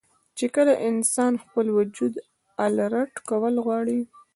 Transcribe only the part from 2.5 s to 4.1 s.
الرټ کول غواړي